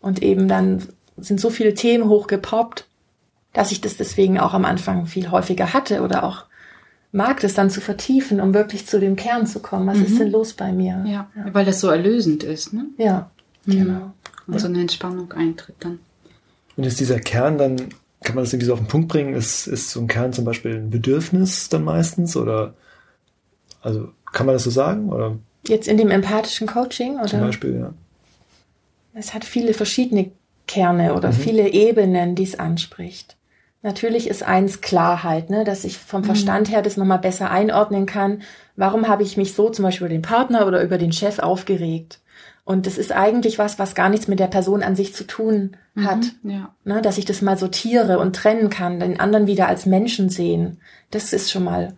[0.00, 0.84] Und eben dann
[1.16, 2.86] sind so viele Themen hochgepoppt
[3.54, 6.44] dass ich das deswegen auch am Anfang viel häufiger hatte oder auch
[7.12, 9.86] mag, das dann zu vertiefen, um wirklich zu dem Kern zu kommen.
[9.86, 10.04] Was mhm.
[10.04, 11.02] ist denn los bei mir?
[11.06, 12.86] Ja, ja, weil das so erlösend ist, ne?
[12.98, 13.30] Ja,
[13.64, 13.72] mhm.
[13.72, 14.12] genau.
[14.46, 16.00] Und so eine Entspannung eintritt dann.
[16.76, 17.76] Und ist dieser Kern dann,
[18.22, 20.44] kann man das irgendwie so auf den Punkt bringen, ist, ist so ein Kern zum
[20.44, 22.74] Beispiel ein Bedürfnis dann meistens oder,
[23.80, 25.10] also Kann man das so sagen?
[25.10, 25.38] Oder?
[25.66, 27.14] Jetzt in dem empathischen Coaching?
[27.18, 27.28] Oder?
[27.28, 27.94] Zum Beispiel, ja.
[29.14, 30.32] Es hat viele verschiedene
[30.66, 31.34] Kerne oder mhm.
[31.34, 33.36] viele Ebenen, die es anspricht.
[33.84, 36.24] Natürlich ist eins Klarheit, ne, dass ich vom mhm.
[36.24, 38.40] Verstand her das nochmal besser einordnen kann.
[38.76, 42.20] Warum habe ich mich so zum Beispiel über den Partner oder über den Chef aufgeregt?
[42.64, 45.76] Und das ist eigentlich was, was gar nichts mit der Person an sich zu tun
[46.02, 46.32] hat.
[46.42, 46.74] Mhm, ja.
[46.84, 50.78] ne, dass ich das mal sortiere und trennen kann, den anderen wieder als Menschen sehen.
[51.10, 51.92] Das ist schon mal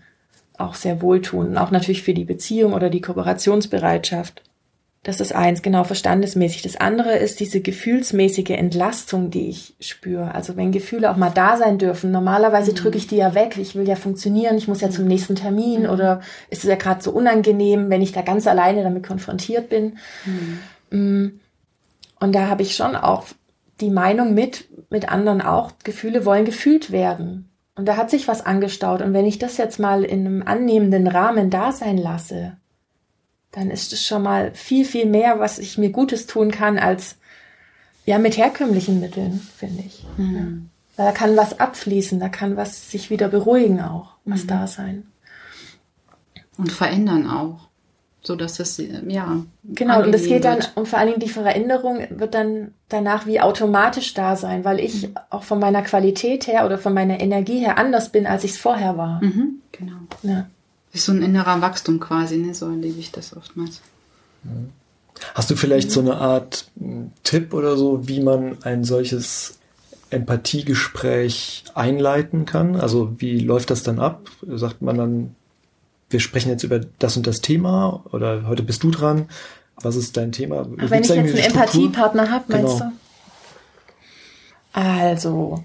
[0.59, 1.57] auch sehr wohltuend.
[1.57, 4.42] Auch natürlich für die Beziehung oder die Kooperationsbereitschaft.
[5.07, 6.62] Das ist eins, genau verstandesmäßig.
[6.62, 10.35] Das andere ist diese gefühlsmäßige Entlastung, die ich spüre.
[10.35, 12.11] Also wenn Gefühle auch mal da sein dürfen.
[12.11, 12.75] Normalerweise mhm.
[12.75, 13.57] drücke ich die ja weg.
[13.57, 14.59] Ich will ja funktionieren.
[14.59, 15.11] Ich muss ja zum mhm.
[15.11, 15.90] nächsten Termin mhm.
[15.90, 19.97] oder ist es ja gerade so unangenehm, wenn ich da ganz alleine damit konfrontiert bin.
[20.25, 20.59] Mhm.
[20.90, 21.40] Mm.
[22.19, 23.27] Und da habe ich schon auch
[23.81, 27.49] die Meinung mit, mit anderen auch, Gefühle wollen gefühlt werden.
[27.77, 29.03] Und da hat sich was angestaut.
[29.03, 32.57] Und wenn ich das jetzt mal in einem annehmenden Rahmen da sein lasse,
[33.52, 37.16] dann ist es schon mal viel, viel mehr, was ich mir Gutes tun kann, als
[38.04, 40.04] ja mit herkömmlichen Mitteln, finde ich.
[40.16, 40.35] Mhm.
[40.35, 40.42] Ja.
[40.96, 44.48] Weil da kann was abfließen, da kann was sich wieder beruhigen auch, was mhm.
[44.48, 45.06] da sein.
[46.56, 47.66] Und verändern auch.
[48.26, 49.44] So dass das, ja.
[49.62, 53.40] Genau, und das geht dann, und vor allen Dingen die Veränderung wird dann danach wie
[53.40, 55.14] automatisch da sein, weil ich mhm.
[55.30, 58.59] auch von meiner Qualität her oder von meiner Energie her anders bin, als ich es
[58.59, 59.22] vorher war.
[59.22, 59.98] Mhm, genau.
[60.22, 60.46] Ja.
[60.96, 62.54] Ist so ein innerer Wachstum quasi, ne?
[62.54, 63.82] so erlebe ich das oftmals.
[65.35, 66.70] Hast du vielleicht so eine Art
[67.22, 69.59] Tipp oder so, wie man ein solches
[70.09, 72.76] Empathiegespräch einleiten kann?
[72.76, 74.30] Also wie läuft das dann ab?
[74.46, 75.37] Sagt man dann,
[76.09, 79.28] wir sprechen jetzt über das und das Thema oder heute bist du dran?
[79.76, 80.62] Was ist dein Thema?
[80.62, 82.90] Ach, wenn ich jetzt einen Empathiepartner habe, meinst genau.
[84.72, 84.80] du?
[84.80, 85.64] Also,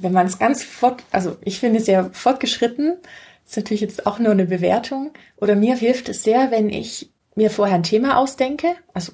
[0.00, 2.98] wenn man es ganz fort, also ich finde es ja fortgeschritten,
[3.46, 5.12] ist natürlich jetzt auch nur eine Bewertung.
[5.36, 9.12] Oder mir hilft es sehr, wenn ich mir vorher ein Thema ausdenke, also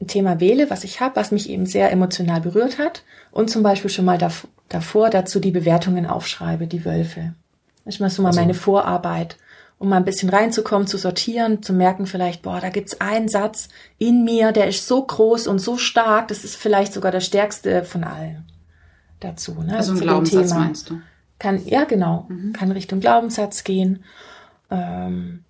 [0.00, 3.62] ein Thema wähle, was ich habe, was mich eben sehr emotional berührt hat und zum
[3.62, 4.18] Beispiel schon mal
[4.68, 7.34] davor dazu die Bewertungen aufschreibe, die Wölfe.
[7.84, 8.40] Ich mache so mal also.
[8.40, 9.36] meine Vorarbeit,
[9.78, 13.68] um mal ein bisschen reinzukommen, zu sortieren, zu merken vielleicht, boah, da gibt's einen Satz
[13.98, 17.84] in mir, der ist so groß und so stark, das ist vielleicht sogar der stärkste
[17.84, 18.46] von allen
[19.20, 19.62] dazu.
[19.62, 19.76] Ne?
[19.76, 21.00] Also ein Glaubenssatz meinst du?
[21.40, 22.52] Kann, ja, genau, mhm.
[22.52, 24.04] kann Richtung Glaubenssatz gehen,
[24.70, 25.42] ähm,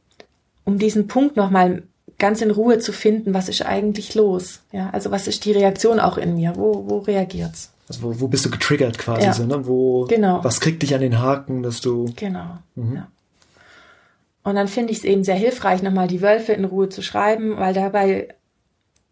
[0.65, 1.83] um diesen Punkt nochmal
[2.19, 4.61] ganz in Ruhe zu finden, was ist eigentlich los?
[4.71, 6.55] Ja, also was ist die Reaktion auch in mir?
[6.55, 7.73] Wo, wo reagiert's?
[7.89, 9.33] Also wo, wo bist du getriggert quasi, ja.
[9.33, 9.67] so, ne?
[9.67, 10.45] Wo, genau.
[10.45, 12.07] was kriegt dich an den Haken, dass du.
[12.15, 12.59] Genau.
[12.77, 12.95] Mhm.
[12.95, 13.09] Ja.
[14.45, 17.57] Und dann finde ich es eben sehr hilfreich, nochmal die Wölfe in Ruhe zu schreiben,
[17.57, 18.29] weil dabei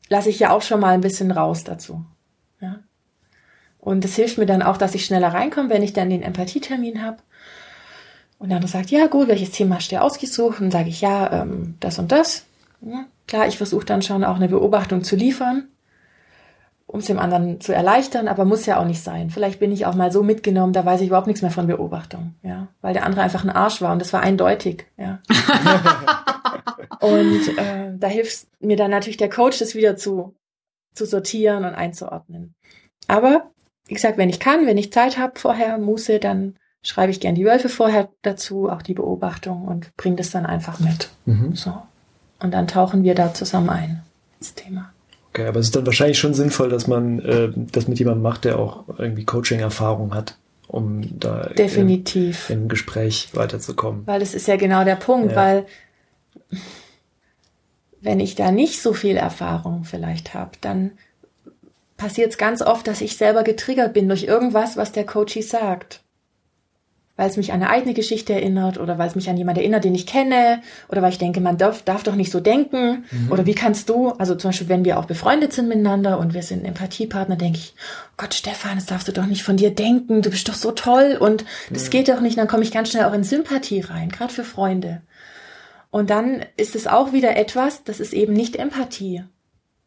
[0.09, 2.05] lasse ich ja auch schon mal ein bisschen raus dazu.
[2.61, 2.79] Ja.
[3.88, 7.03] Und es hilft mir dann auch, dass ich schneller reinkomme, wenn ich dann den Empathietermin
[7.03, 7.16] habe.
[8.38, 10.61] Und dann sagt, ja gut, welches Thema hast du ausgesucht?
[10.61, 12.44] Und sage ich, ja, ähm, das und das.
[12.83, 15.68] Ja, klar, ich versuche dann schon auch eine Beobachtung zu liefern,
[16.87, 19.31] um es dem anderen zu erleichtern, aber muss ja auch nicht sein.
[19.31, 22.35] Vielleicht bin ich auch mal so mitgenommen, da weiß ich überhaupt nichts mehr von Beobachtung,
[22.42, 25.20] ja, weil der andere einfach ein Arsch war und das war eindeutig, ja.
[27.01, 30.37] und äh, da hilft mir dann natürlich der Coach, das wieder zu,
[30.92, 32.55] zu sortieren und einzuordnen.
[33.07, 33.51] Aber
[33.88, 37.35] wie gesagt, wenn ich kann, wenn ich Zeit habe vorher, Muße, dann schreibe ich gern
[37.35, 41.11] die Wölfe vorher dazu, auch die Beobachtung und bringe das dann einfach mit.
[41.27, 41.57] Mhm.
[41.57, 41.74] So.
[42.38, 44.03] Und dann tauchen wir da zusammen ein
[44.38, 44.92] ins Thema.
[45.31, 48.44] Okay, aber es ist dann wahrscheinlich schon sinnvoll, dass man äh, das mit jemandem macht,
[48.44, 50.37] der auch irgendwie Coaching-Erfahrung hat,
[50.68, 54.07] um da definitiv im, im Gespräch weiterzukommen.
[54.07, 55.37] Weil das ist ja genau der Punkt, ja.
[55.37, 55.66] weil
[58.01, 60.92] wenn ich da nicht so viel Erfahrung vielleicht habe, dann
[61.99, 66.01] passiert es ganz oft, dass ich selber getriggert bin durch irgendwas, was der Coachie sagt.
[67.17, 69.83] Weil es mich an eine eigene Geschichte erinnert oder weil es mich an jemanden erinnert,
[69.83, 73.33] den ich kenne oder weil ich denke, man darf, darf doch nicht so denken mhm.
[73.33, 76.45] oder wie kannst du, also zum Beispiel, wenn wir auch befreundet sind miteinander und wir
[76.45, 80.23] sind Empathiepartner, denke ich, oh Gott, Stefan, das darfst du doch nicht von dir denken,
[80.23, 81.91] du bist doch so toll und das mhm.
[81.91, 85.03] geht doch nicht, dann komme ich ganz schnell auch in Sympathie rein, gerade für Freunde.
[85.91, 89.25] Und dann ist es auch wieder etwas, das ist eben nicht Empathie.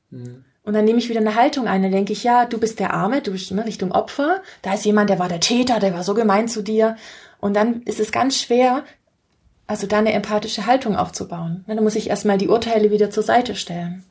[0.10, 0.44] Mhm.
[0.64, 1.82] Und dann nehme ich wieder eine Haltung ein.
[1.82, 4.42] Dann denke ich, ja, du bist der Arme, du bist ne, Richtung Opfer.
[4.62, 6.98] Da ist jemand, der war der Täter, der war so gemein zu dir.
[7.40, 8.84] Und dann ist es ganz schwer,
[9.66, 11.66] also da eine empathische Haltung aufzubauen.
[11.68, 14.04] Dann muss ich erstmal die Urteile wieder zur Seite stellen.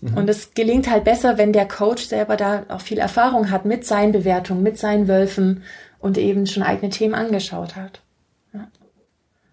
[0.00, 0.16] Mhm.
[0.16, 3.84] Und es gelingt halt besser, wenn der Coach selber da auch viel Erfahrung hat mit
[3.84, 5.64] seinen Bewertungen, mit seinen Wölfen
[5.98, 8.02] und eben schon eigene Themen angeschaut hat.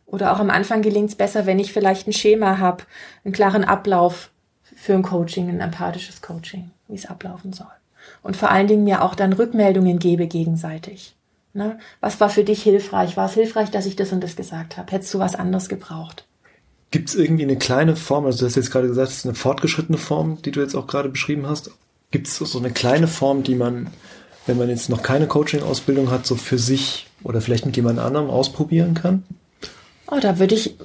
[0.06, 2.84] Oder auch am Anfang gelingt es besser, wenn ich vielleicht ein Schema habe,
[3.24, 4.30] einen klaren Ablauf
[4.86, 7.66] für ein Coaching, ein empathisches Coaching, wie es ablaufen soll.
[8.22, 11.16] Und vor allen Dingen mir auch dann Rückmeldungen gebe gegenseitig.
[11.54, 11.80] Ne?
[12.02, 13.18] Was war für dich hilfreich?
[13.18, 14.92] War es hilfreich, dass ich das und das gesagt habe?
[14.92, 16.26] Hättest du was anderes gebraucht?
[16.92, 19.34] Gibt es irgendwie eine kleine Form, also du hast jetzt gerade gesagt, es ist eine
[19.34, 21.72] fortgeschrittene Form, die du jetzt auch gerade beschrieben hast.
[22.12, 23.88] Gibt es so eine kleine Form, die man,
[24.46, 28.30] wenn man jetzt noch keine Coaching-Ausbildung hat, so für sich oder vielleicht mit jemand anderem
[28.30, 29.24] ausprobieren kann?
[30.08, 30.76] Oh, da würde ich,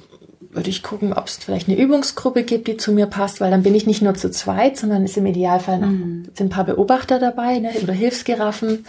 [0.53, 3.63] würde ich gucken, ob es vielleicht eine Übungsgruppe gibt, die zu mir passt, weil dann
[3.63, 6.25] bin ich nicht nur zu zweit, sondern ist im Idealfall noch mhm.
[6.33, 8.85] sind ein paar Beobachter dabei ne, oder Hilfsgiraffen.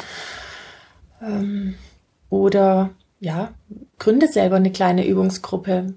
[1.22, 1.74] Ähm,
[2.30, 3.52] oder ja,
[3.98, 5.94] gründe selber eine kleine Übungsgruppe,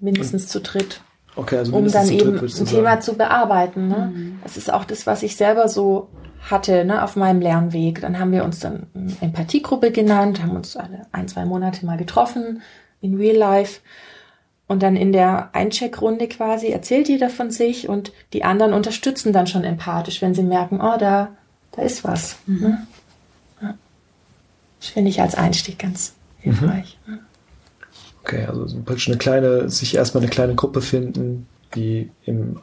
[0.00, 1.00] mindestens zu dritt.
[1.36, 3.88] Okay, also um dann eben ein Thema zu bearbeiten.
[3.88, 4.12] Ne?
[4.12, 4.38] Mhm.
[4.42, 6.08] Das ist auch das, was ich selber so
[6.50, 8.00] hatte ne, auf meinem Lernweg.
[8.00, 8.86] Dann haben wir uns dann
[9.20, 12.62] Empathiegruppe genannt, haben uns alle ein, zwei Monate mal getroffen
[13.00, 13.80] in Real Life.
[14.68, 19.46] Und dann in der Eincheckrunde quasi erzählt jeder von sich und die anderen unterstützen dann
[19.46, 21.28] schon empathisch, wenn sie merken, oh, da,
[21.72, 22.36] da ist was.
[22.46, 22.60] Mhm.
[22.60, 22.86] Ne?
[24.80, 26.98] Das finde ich als Einstieg ganz hilfreich.
[27.06, 27.18] Mhm.
[28.22, 32.60] Okay, also praktisch eine kleine, sich erstmal eine kleine Gruppe finden, die im,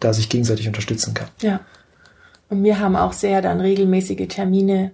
[0.00, 1.28] da sich gegenseitig unterstützen kann.
[1.40, 1.60] Ja.
[2.50, 4.92] Und mir haben auch sehr dann regelmäßige Termine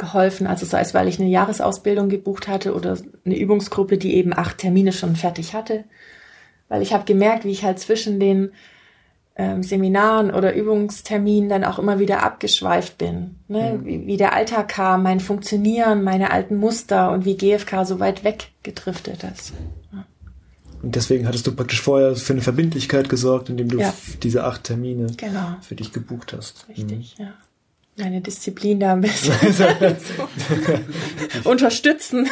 [0.00, 4.36] geholfen, also sei es, weil ich eine Jahresausbildung gebucht hatte oder eine Übungsgruppe, die eben
[4.36, 5.84] acht Termine schon fertig hatte.
[6.68, 8.50] Weil ich habe gemerkt, wie ich halt zwischen den
[9.36, 13.36] ähm, Seminaren oder Übungsterminen dann auch immer wieder abgeschweift bin.
[13.48, 13.78] Ne?
[13.78, 13.86] Mhm.
[13.86, 18.24] Wie, wie, der Alltag kam, mein Funktionieren, meine alten Muster und wie GFK so weit
[18.24, 19.52] weggedriftet ist.
[19.92, 20.04] Ja.
[20.82, 23.92] Und deswegen hattest du praktisch vorher für eine Verbindlichkeit gesorgt, indem du ja.
[24.22, 25.56] diese acht Termine genau.
[25.60, 26.66] für dich gebucht hast.
[26.68, 27.24] Richtig, mhm.
[27.24, 27.32] ja.
[27.96, 29.34] Meine Disziplin da ein bisschen
[31.44, 32.28] unterstützen.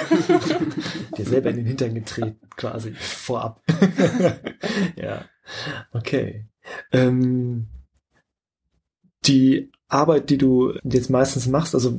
[1.18, 3.62] Dir selber in den Hintern getreten, quasi vorab.
[4.96, 5.24] ja.
[5.92, 6.46] Okay.
[6.92, 7.66] Ähm,
[9.26, 11.98] die Arbeit, die du jetzt meistens machst, also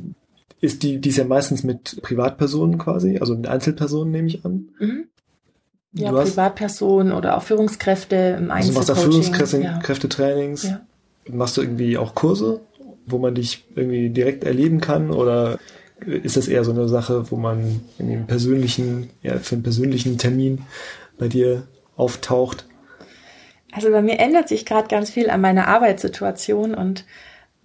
[0.62, 4.70] ist die, die ist ja meistens mit Privatpersonen quasi, also mit Einzelpersonen nehme ich an.
[4.80, 5.06] Mhm.
[5.94, 8.58] Ja, Privatpersonen oder auch Führungskräfte im Einzelcoaching.
[8.58, 10.64] Also du machst da Führungskräftetrainings.
[10.64, 10.82] Ja.
[11.28, 12.62] Machst du irgendwie auch Kurse,
[13.06, 15.60] wo man dich irgendwie direkt erleben kann oder
[16.06, 20.18] ist das eher so eine Sache, wo man irgendwie einen persönlichen, ja, für einen persönlichen
[20.18, 20.64] Termin
[21.18, 21.64] bei dir
[21.96, 22.66] auftaucht?
[23.72, 27.06] Also bei mir ändert sich gerade ganz viel an meiner Arbeitssituation und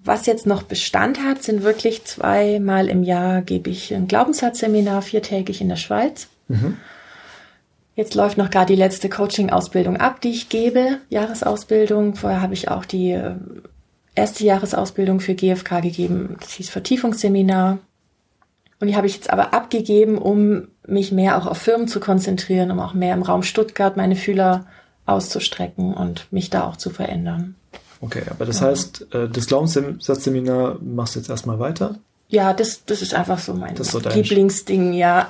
[0.02, 5.62] was jetzt noch Bestand hat, sind wirklich zweimal im Jahr gebe ich ein Glaubenssatzseminar viertägig
[5.62, 6.28] in der Schweiz.
[6.48, 6.76] Mhm.
[7.96, 12.16] Jetzt läuft noch gerade die letzte Coaching-Ausbildung ab, die ich gebe, Jahresausbildung.
[12.16, 13.36] Vorher habe ich auch die äh,
[14.14, 16.36] erste Jahresausbildung für GFK gegeben.
[16.40, 17.78] Das hieß Vertiefungsseminar.
[18.80, 22.70] Und die habe ich jetzt aber abgegeben, um mich mehr auch auf Firmen zu konzentrieren,
[22.70, 24.66] um auch mehr im Raum Stuttgart meine Fühler
[25.06, 27.54] auszustrecken und mich da auch zu verändern.
[28.00, 28.66] Okay, aber das ja.
[28.66, 31.96] heißt, äh, das Glaubenssatzseminar machst du jetzt erstmal weiter?
[32.28, 35.28] Ja, das, das ist einfach so mein so Lieblingsding, ja.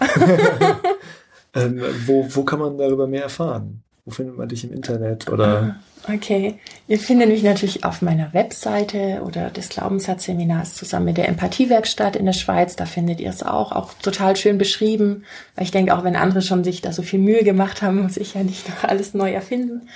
[1.54, 3.83] ähm, wo, wo kann man darüber mehr erfahren?
[4.04, 5.76] Wo findet man dich im Internet oder?
[6.06, 12.14] Okay, ihr findet mich natürlich auf meiner Webseite oder des Glaubenssatzseminars zusammen mit der Empathiewerkstatt
[12.14, 12.76] in der Schweiz.
[12.76, 15.24] Da findet ihr es auch, auch total schön beschrieben.
[15.54, 18.18] Weil ich denke, auch wenn andere schon sich da so viel Mühe gemacht haben, muss
[18.18, 19.88] ich ja nicht noch alles neu erfinden.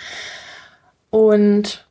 [1.10, 1.86] Und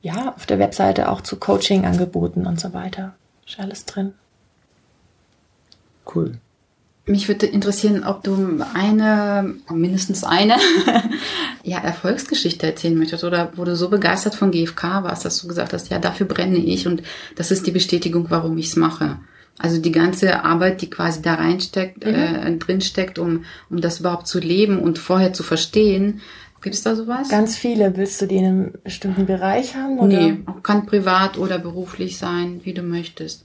[0.00, 3.16] ja, auf der Webseite auch zu Coaching angeboten und so weiter.
[3.44, 4.14] Ist alles drin.
[6.14, 6.38] Cool.
[7.08, 10.56] Mich würde interessieren, ob du eine, mindestens eine,
[11.62, 15.72] ja, Erfolgsgeschichte erzählen möchtest oder wo du so begeistert von GFK warst, dass du gesagt
[15.72, 17.02] hast, ja, dafür brenne ich und
[17.36, 19.18] das ist die Bestätigung, warum ich es mache.
[19.58, 22.14] Also die ganze Arbeit, die quasi da reinsteckt, mhm.
[22.14, 26.20] äh, drinsteckt, um, um das überhaupt zu leben und vorher zu verstehen.
[26.60, 27.28] Gibt es da sowas?
[27.28, 27.96] Ganz viele.
[27.96, 29.98] Willst du die in einem bestimmten Bereich haben?
[29.98, 30.08] Oder?
[30.08, 33.44] Nee, kann privat oder beruflich sein, wie du möchtest.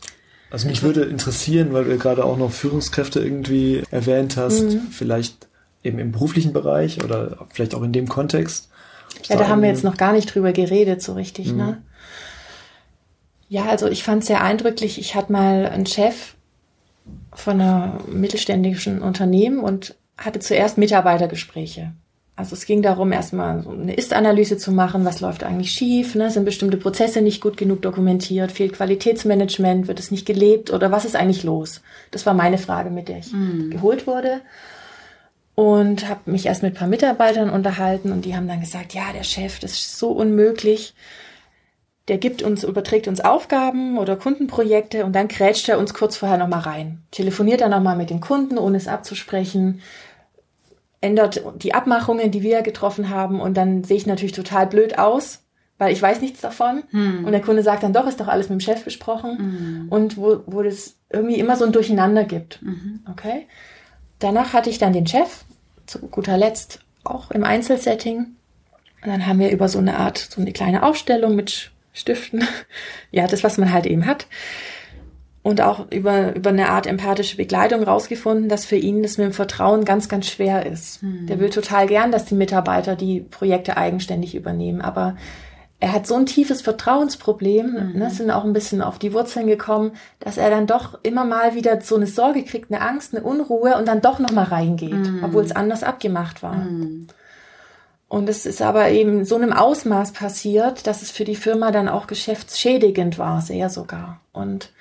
[0.53, 4.81] Also mich würde interessieren, weil du gerade auch noch Führungskräfte irgendwie erwähnt hast, mhm.
[4.91, 5.47] vielleicht
[5.83, 8.69] eben im beruflichen Bereich oder vielleicht auch in dem Kontext.
[9.23, 11.57] Ja, da haben wir jetzt noch gar nicht drüber geredet, so richtig, mhm.
[11.57, 11.81] ne?
[13.49, 14.99] Ja, also ich fand es sehr eindrücklich.
[14.99, 16.35] Ich hatte mal einen Chef
[17.33, 21.93] von einer mittelständischen Unternehmen und hatte zuerst Mitarbeitergespräche.
[22.35, 26.31] Also es ging darum, erstmal so eine Ist-Analyse zu machen, was läuft eigentlich schief, ne?
[26.31, 31.05] sind bestimmte Prozesse nicht gut genug dokumentiert, fehlt Qualitätsmanagement, wird es nicht gelebt oder was
[31.05, 31.81] ist eigentlich los?
[32.09, 33.69] Das war meine Frage, mit der ich mhm.
[33.69, 34.41] geholt wurde.
[35.55, 39.13] Und habe mich erst mit ein paar Mitarbeitern unterhalten und die haben dann gesagt, ja,
[39.13, 40.95] der Chef, das ist so unmöglich.
[42.07, 46.39] Der gibt uns, überträgt uns Aufgaben oder Kundenprojekte und dann krätscht er uns kurz vorher
[46.39, 47.03] nochmal rein.
[47.11, 49.81] Telefoniert er nochmal mit dem Kunden, ohne es abzusprechen
[51.03, 55.41] ändert die Abmachungen, die wir getroffen haben und dann sehe ich natürlich total blöd aus,
[55.77, 56.83] weil ich weiß nichts davon.
[56.91, 57.25] Hm.
[57.25, 59.37] Und der Kunde sagt dann doch, ist doch alles mit dem Chef besprochen.
[59.37, 59.87] Hm.
[59.89, 62.61] Und wo, wo das irgendwie immer so ein Durcheinander gibt.
[62.61, 63.01] Mhm.
[63.11, 63.47] Okay.
[64.19, 65.43] Danach hatte ich dann den Chef,
[65.85, 68.35] zu guter Letzt auch im Einzelsetting.
[69.03, 72.47] Und dann haben wir über so eine Art, so eine kleine Aufstellung mit Stiften,
[73.11, 74.27] ja, das, was man halt eben hat.
[75.43, 79.33] Und auch über, über eine Art empathische Begleitung rausgefunden, dass für ihn das mit dem
[79.33, 81.01] Vertrauen ganz, ganz schwer ist.
[81.01, 81.27] Hm.
[81.27, 84.81] Der will total gern, dass die Mitarbeiter die Projekte eigenständig übernehmen.
[84.81, 85.17] Aber
[85.83, 87.99] er hat so ein tiefes Vertrauensproblem, mhm.
[87.99, 91.55] ne, sind auch ein bisschen auf die Wurzeln gekommen, dass er dann doch immer mal
[91.55, 95.25] wieder so eine Sorge kriegt, eine Angst, eine Unruhe und dann doch nochmal reingeht, mhm.
[95.25, 96.55] obwohl es anders abgemacht war.
[96.55, 97.07] Mhm.
[98.07, 101.89] Und es ist aber eben so einem Ausmaß passiert, dass es für die Firma dann
[101.89, 104.21] auch geschäftsschädigend war, sehr sogar.
[104.31, 104.71] Und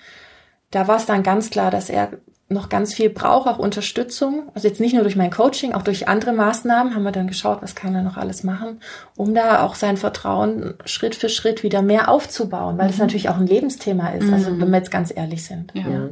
[0.73, 2.11] da war es dann ganz klar, dass er
[2.49, 4.51] noch ganz viel braucht, auch Unterstützung.
[4.55, 7.63] Also jetzt nicht nur durch mein Coaching, auch durch andere Maßnahmen haben wir dann geschaut,
[7.63, 8.81] was kann er noch alles machen,
[9.17, 13.03] um da auch sein Vertrauen Schritt für Schritt wieder mehr aufzubauen, weil es mhm.
[13.03, 14.61] natürlich auch ein Lebensthema ist, also mhm.
[14.61, 15.73] wenn wir jetzt ganz ehrlich sind.
[15.75, 15.89] Ja.
[15.89, 16.09] ja.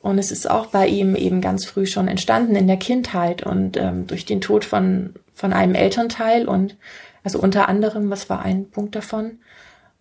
[0.00, 3.78] Und es ist auch bei ihm eben ganz früh schon entstanden in der Kindheit und
[3.78, 6.76] ähm, durch den Tod von, von einem Elternteil und
[7.22, 9.38] also unter anderem, was war ein Punkt davon?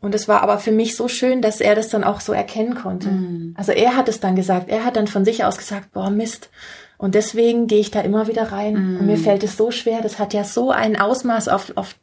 [0.03, 2.75] Und es war aber für mich so schön, dass er das dann auch so erkennen
[2.75, 3.07] konnte.
[3.07, 3.55] Mhm.
[3.57, 4.67] Also er hat es dann gesagt.
[4.67, 6.49] Er hat dann von sich aus gesagt, boah, Mist.
[6.97, 8.73] Und deswegen gehe ich da immer wieder rein.
[8.73, 8.99] Mhm.
[8.99, 10.01] Und mir fällt es so schwer.
[10.01, 11.95] Das hat ja so ein Ausmaß auf, auf,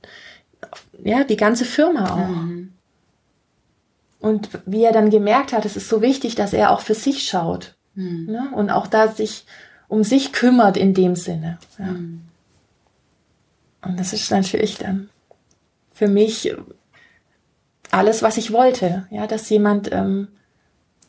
[0.71, 2.43] auf ja, die ganze Firma auch.
[2.43, 2.73] Mhm.
[4.19, 7.29] Und wie er dann gemerkt hat, es ist so wichtig, dass er auch für sich
[7.29, 7.75] schaut.
[7.97, 8.25] Mhm.
[8.31, 8.49] Ne?
[8.55, 9.45] Und auch da sich
[9.89, 11.59] um sich kümmert in dem Sinne.
[11.79, 11.85] Ja.
[11.85, 12.23] Mhm.
[13.83, 15.11] Und das ist natürlich dann
[15.93, 16.55] für mich
[17.91, 19.07] alles, was ich wollte.
[19.11, 20.29] Ja, dass jemand ähm,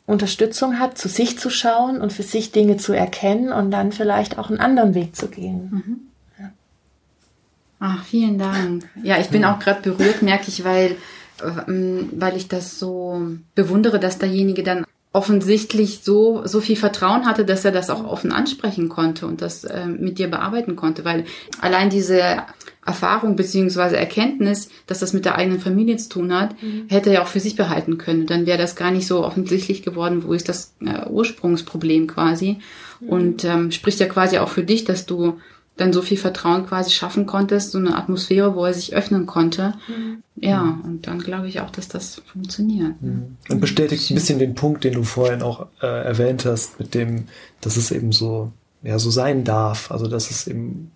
[0.06, 4.38] Unterstützung hat, zu sich zu schauen und für sich Dinge zu erkennen und dann vielleicht
[4.38, 5.70] auch einen anderen Weg zu gehen.
[5.70, 6.00] Mhm.
[6.38, 6.50] Ja.
[7.80, 8.88] Ach, vielen Dank.
[9.02, 10.96] Ja, ich bin auch gerade berührt, merke ich, weil,
[11.42, 13.22] ähm, weil ich das so
[13.54, 18.32] bewundere, dass derjenige dann offensichtlich so so viel Vertrauen hatte, dass er das auch offen
[18.32, 21.24] ansprechen konnte und das äh, mit dir bearbeiten konnte, weil
[21.60, 22.44] allein diese
[22.84, 26.86] Erfahrung beziehungsweise Erkenntnis, dass das mit der eigenen Familie zu tun hat, mhm.
[26.88, 28.26] hätte er ja auch für sich behalten können.
[28.26, 32.58] Dann wäre das gar nicht so offensichtlich geworden, wo ist das äh, Ursprungsproblem quasi.
[33.00, 33.08] Mhm.
[33.08, 35.38] Und ähm, spricht ja quasi auch für dich, dass du
[35.76, 39.74] dann so viel Vertrauen quasi schaffen konntest, so eine Atmosphäre, wo er sich öffnen konnte.
[39.88, 40.22] Mhm.
[40.36, 43.00] Ja, und dann glaube ich auch, dass das funktioniert.
[43.00, 43.36] Mhm.
[43.48, 47.24] Und bestätigt ein bisschen den Punkt, den du vorhin auch äh, erwähnt hast, mit dem,
[47.60, 49.90] dass es eben so, ja, so sein darf.
[49.90, 50.90] Also, dass es eben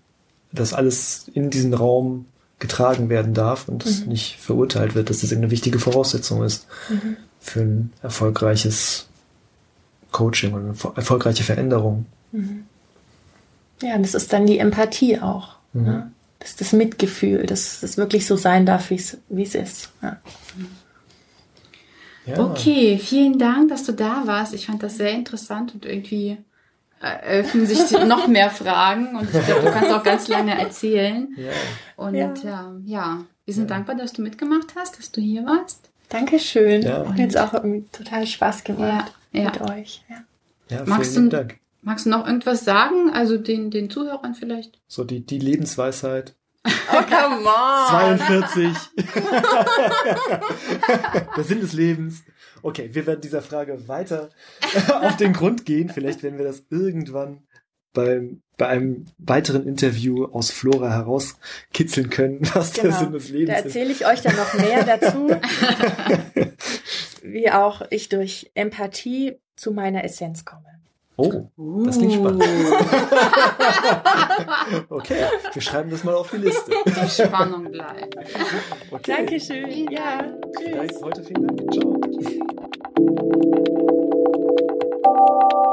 [0.53, 2.27] dass alles in diesen Raum
[2.59, 4.13] getragen werden darf und es mhm.
[4.13, 7.17] nicht verurteilt wird, dass das eine wichtige Voraussetzung ist mhm.
[7.39, 9.09] für ein erfolgreiches
[10.11, 12.07] Coaching und eine erfolgreiche Veränderung.
[13.83, 15.57] Ja, das ist dann die Empathie auch.
[15.73, 15.83] Mhm.
[15.85, 16.13] Ne?
[16.39, 18.97] Das ist das Mitgefühl, dass es wirklich so sein darf, wie
[19.43, 19.91] es ist.
[20.03, 20.19] Ja.
[22.27, 22.41] Ja.
[22.41, 24.53] Okay, vielen Dank, dass du da warst.
[24.53, 26.39] Ich fand das sehr interessant und irgendwie
[27.01, 31.29] öffnen sich noch mehr Fragen und ich glaube, du kannst auch ganz lange erzählen.
[31.37, 31.53] Ja.
[31.97, 33.77] Und ja, ähm, ja wir sind ja.
[33.77, 35.89] dankbar, dass du mitgemacht hast, dass du hier warst.
[36.09, 36.83] Dankeschön.
[36.83, 37.09] Ja.
[37.09, 39.45] Hat jetzt auch irgendwie total Spaß gemacht ja.
[39.45, 40.05] mit euch.
[40.69, 40.85] Ja.
[40.85, 41.59] magst, du, Dank.
[41.87, 43.09] Magst du noch irgendwas sagen?
[43.11, 44.79] Also den, den Zuhörern vielleicht?
[44.89, 46.35] So die, die Lebensweisheit.
[46.65, 48.19] Oh, come on!
[48.19, 48.77] 42.
[51.37, 52.25] Der Sinn des Lebens.
[52.63, 54.31] Okay, wir werden dieser Frage weiter
[55.01, 55.89] auf den Grund gehen.
[55.89, 57.47] Vielleicht werden wir das irgendwann
[57.93, 62.89] beim, bei einem weiteren Interview aus Flora herauskitzeln können, was genau.
[62.89, 63.63] der Sinn des Lebens ist.
[63.63, 65.31] Da erzähle ich euch dann noch mehr dazu,
[67.23, 70.76] wie auch ich durch Empathie zu meiner Essenz komme.
[71.19, 71.85] Oh, uh.
[71.85, 72.43] das klingt spannend.
[72.43, 72.47] Uh.
[74.95, 76.73] okay, wir schreiben das mal auf die Liste.
[76.85, 78.17] Die Spannung bleibt.
[78.91, 79.15] Okay.
[79.17, 79.91] Dankeschön.
[79.91, 80.21] Ja,
[80.59, 81.03] tschüss.
[81.03, 81.73] Heute vielen Dank.
[81.73, 81.99] Ciao.